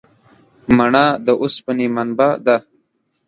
مڼه 0.77 1.05
د 1.25 1.27
اوسپنې 1.41 1.87
منبع 1.95 2.31
ده. 2.45 2.57